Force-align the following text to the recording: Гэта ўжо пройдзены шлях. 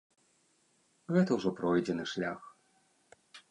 Гэта 1.17 1.31
ўжо 1.39 1.53
пройдзены 1.61 2.09
шлях. 2.15 2.51